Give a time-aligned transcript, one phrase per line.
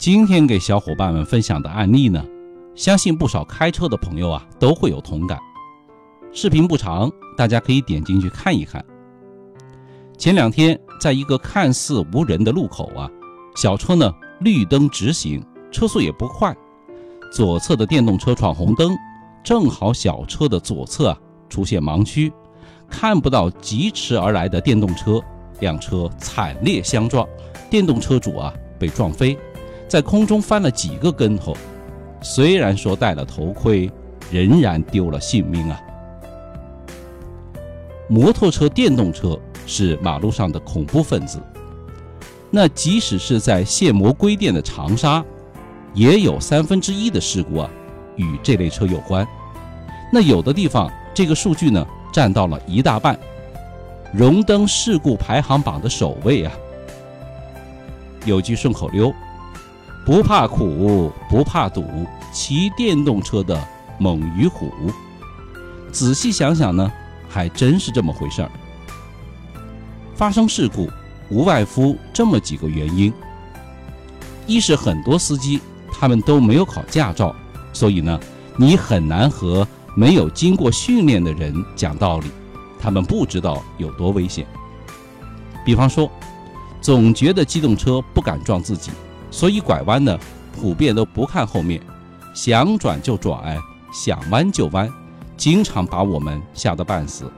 [0.00, 2.24] 今天给小伙伴们分享的案例呢，
[2.74, 5.38] 相信不少开车的朋友啊都会有同感。
[6.32, 8.82] 视频不长，大家可以点进去看一看。
[10.16, 13.10] 前两天，在一个看似无人的路口啊，
[13.54, 14.10] 小车呢
[14.40, 16.56] 绿灯直行，车速也不快，
[17.30, 18.96] 左侧的电动车闯红灯，
[19.44, 21.18] 正好小车的左侧啊
[21.50, 22.32] 出现盲区，
[22.88, 25.20] 看不到疾驰而来的电动车，
[25.60, 27.28] 两车惨烈相撞，
[27.68, 29.38] 电动车主啊被撞飞。
[29.90, 31.52] 在空中翻了几个跟头，
[32.22, 33.90] 虽然说戴了头盔，
[34.30, 35.80] 仍然丢了性命啊！
[38.08, 41.40] 摩托车、电动车是马路上的恐怖分子，
[42.52, 45.24] 那即使是在限摩归电的长沙，
[45.92, 47.68] 也有三分之一的事故啊
[48.14, 49.26] 与这类车有关。
[50.12, 53.18] 那有的地方这个数据呢占到了一大半，
[54.12, 56.52] 荣登事故排行榜的首位啊！
[58.24, 59.12] 有句顺口溜。
[60.04, 61.84] 不怕苦，不怕堵，
[62.32, 63.62] 骑电动车的
[63.98, 64.72] 猛于虎。
[65.92, 66.90] 仔细想想呢，
[67.28, 68.50] 还真是这么回事儿。
[70.14, 70.88] 发生事故
[71.28, 73.12] 无外乎这么几个原因：
[74.46, 75.60] 一是很多司机
[75.92, 77.34] 他们都没有考驾照，
[77.72, 78.18] 所以呢，
[78.56, 82.30] 你很难和没有经过训练的人讲道理，
[82.80, 84.46] 他们不知道有多危险。
[85.64, 86.10] 比方说，
[86.80, 88.90] 总觉得机动车不敢撞自己。
[89.30, 90.18] 所以拐弯呢，
[90.52, 91.80] 普遍都不看后面，
[92.34, 93.56] 想转就转，
[93.92, 94.92] 想弯就弯，
[95.36, 97.30] 经常把我们吓得半死。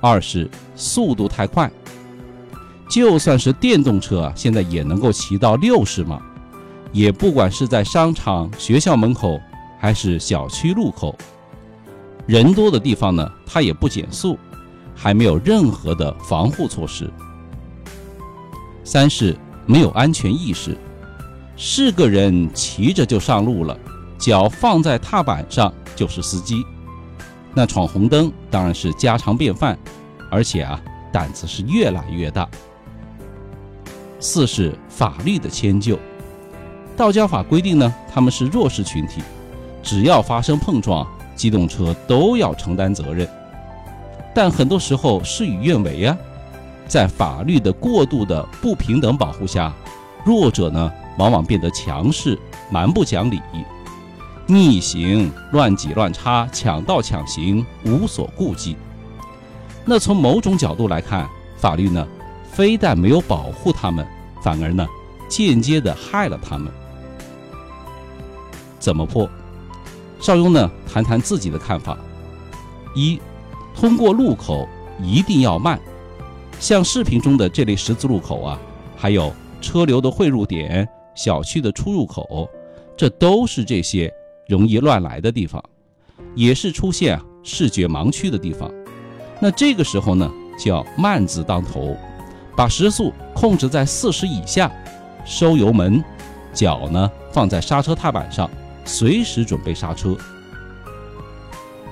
[0.00, 1.70] 二是速度太快，
[2.88, 6.20] 就算是电动车啊，现在也能够骑到六十码，
[6.92, 9.40] 也不管是在商场、学校门口，
[9.80, 11.16] 还是小区路口，
[12.26, 14.38] 人多的地方呢，它也不减速，
[14.94, 17.10] 还没有任何的防护措施。
[18.84, 19.36] 三是。
[19.70, 20.74] 没有安全意识，
[21.54, 23.78] 是个人骑着就上路了，
[24.18, 26.64] 脚放在踏板上就是司机，
[27.52, 29.78] 那闯红灯当然是家常便饭，
[30.30, 30.80] 而且啊
[31.12, 32.48] 胆子是越来越大。
[34.18, 35.98] 四是法律的迁就，
[36.96, 39.20] 道交法规定呢，他们是弱势群体，
[39.82, 41.06] 只要发生碰撞，
[41.36, 43.28] 机动车都要承担责任，
[44.34, 46.16] 但很多时候事与愿违啊。
[46.88, 49.72] 在法律的过度的不平等保护下，
[50.24, 52.36] 弱者呢往往变得强势、
[52.70, 53.40] 蛮不讲理、
[54.46, 58.74] 逆行、乱挤乱插、抢道抢行，无所顾忌。
[59.84, 62.06] 那从某种角度来看，法律呢
[62.50, 64.06] 非但没有保护他们，
[64.42, 64.86] 反而呢
[65.28, 66.72] 间接的害了他们。
[68.78, 69.28] 怎么破？
[70.20, 71.98] 邵雍呢谈谈自己的看法：
[72.94, 73.20] 一，
[73.74, 74.66] 通过路口
[75.02, 75.78] 一定要慢。
[76.60, 78.58] 像视频中的这类十字路口啊，
[78.96, 82.48] 还有车流的汇入点、小区的出入口，
[82.96, 84.12] 这都是这些
[84.48, 85.62] 容易乱来的地方，
[86.34, 88.70] 也是出现视觉盲区的地方。
[89.40, 91.96] 那这个时候呢，叫慢字当头，
[92.56, 94.70] 把时速控制在四十以下，
[95.24, 96.02] 收油门，
[96.52, 98.50] 脚呢放在刹车踏板上，
[98.84, 100.16] 随时准备刹车。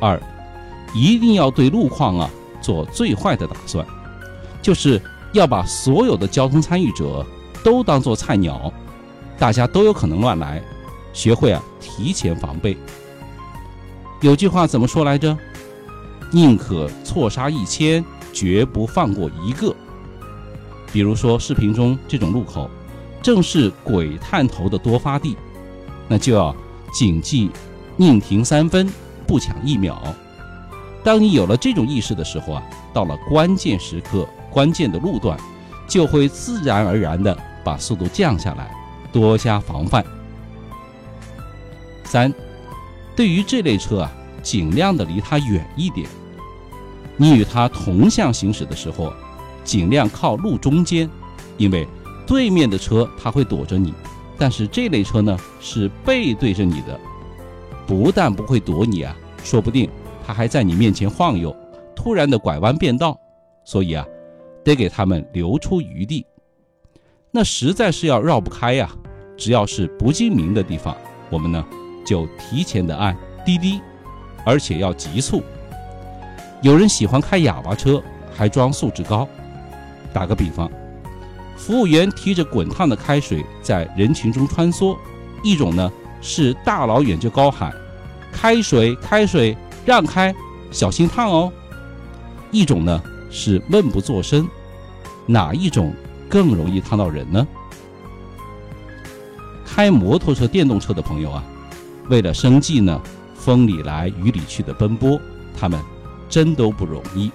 [0.00, 0.20] 二，
[0.94, 3.86] 一定要对路况啊做最坏的打算。
[4.62, 5.00] 就是
[5.32, 7.24] 要把所有的交通参与者
[7.62, 8.72] 都当做菜鸟，
[9.38, 10.62] 大家都有可能乱来，
[11.12, 12.76] 学会啊提前防备。
[14.20, 15.36] 有句话怎么说来着？
[16.30, 19.74] 宁可错杀一千，绝不放过一个。
[20.92, 22.68] 比如说视频中这种路口，
[23.22, 25.36] 正是鬼探头的多发地，
[26.06, 26.54] 那就要
[26.92, 27.50] 谨记
[27.96, 28.88] 宁停三分，
[29.26, 30.02] 不抢一秒。
[31.04, 32.62] 当你有了这种意识的时候啊，
[32.92, 34.28] 到了关键时刻。
[34.52, 35.38] 关键的路段，
[35.86, 38.68] 就会自然而然的把速度降下来，
[39.12, 40.04] 多加防范。
[42.02, 42.34] 三，
[43.14, 44.12] 对于这类车啊，
[44.42, 46.08] 尽量的离它远一点。
[47.16, 49.12] 你与它同向行驶的时候，
[49.62, 51.08] 尽量靠路中间，
[51.56, 51.86] 因为
[52.26, 53.94] 对面的车它会躲着你，
[54.36, 56.98] 但是这类车呢是背对着你的，
[57.86, 59.88] 不但不会躲你啊，说不定
[60.30, 61.52] 他还在你面前晃悠，
[61.96, 63.18] 突然的拐弯变道。
[63.64, 64.06] 所以啊。
[64.62, 66.24] 得给他们留出余地，
[67.30, 68.90] 那实在是要绕不开呀。
[69.36, 70.94] 只要是不记名的地方，
[71.30, 71.64] 我们呢
[72.04, 73.80] 就提前的按滴滴，
[74.44, 75.42] 而且要急促。
[76.60, 78.02] 有人喜欢开哑巴车，
[78.34, 79.26] 还装素质高。
[80.12, 80.70] 打个比方，
[81.56, 84.94] 服务员提着滚烫的开水在人群中穿梭，
[85.42, 85.90] 一种呢
[86.20, 87.74] 是大老远就高喊
[88.30, 90.34] “开水，开水，让开，
[90.70, 91.52] 小心烫哦”，
[92.50, 93.02] 一种呢。
[93.32, 94.44] 是闷不作声，
[95.24, 95.94] 哪一种
[96.28, 97.46] 更容易烫到人呢？
[99.64, 101.44] 开摩托车、电动车的朋友啊，
[102.08, 103.00] 为了生计呢，
[103.36, 105.16] 风里来雨里去的奔波，
[105.56, 105.80] 他们
[106.28, 107.30] 真都不容易。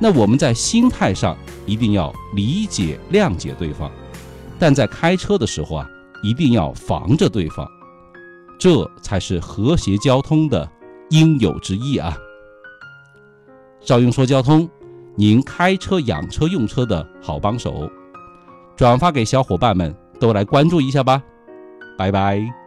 [0.00, 1.36] 那我们在心态上
[1.66, 3.88] 一定要理解、谅解对方，
[4.58, 5.88] 但在开车的时候啊，
[6.20, 7.64] 一定要防着对方，
[8.58, 10.68] 这才是和谐交通的
[11.10, 12.16] 应有之义啊。
[13.80, 14.68] 赵英说交通，
[15.14, 17.90] 您开车、养车、用车的好帮手，
[18.76, 21.22] 转发给小伙伴们都来关注一下吧，
[21.96, 22.65] 拜拜。